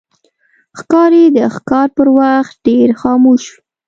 ښکاري 0.79 1.23
د 1.35 1.37
ښکار 1.55 1.87
پر 1.97 2.07
وخت 2.17 2.53
ډېر 2.67 2.87
خاموش 3.01 3.41
وي. 3.51 3.57